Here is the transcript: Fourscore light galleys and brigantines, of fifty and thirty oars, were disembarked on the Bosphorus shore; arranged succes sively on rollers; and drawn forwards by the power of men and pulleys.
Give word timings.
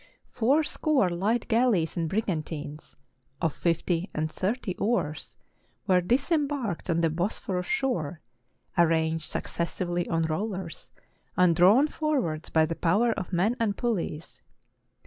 Fourscore 0.31 1.11
light 1.11 1.47
galleys 1.47 1.95
and 1.95 2.09
brigantines, 2.09 2.95
of 3.39 3.53
fifty 3.53 4.09
and 4.15 4.31
thirty 4.31 4.75
oars, 4.77 5.37
were 5.85 6.01
disembarked 6.01 6.89
on 6.89 7.01
the 7.01 7.09
Bosphorus 7.11 7.67
shore; 7.67 8.19
arranged 8.79 9.29
succes 9.29 9.69
sively 9.73 10.09
on 10.09 10.23
rollers; 10.23 10.89
and 11.37 11.55
drawn 11.55 11.87
forwards 11.87 12.49
by 12.49 12.65
the 12.65 12.73
power 12.75 13.11
of 13.11 13.31
men 13.31 13.55
and 13.59 13.77
pulleys. 13.77 14.41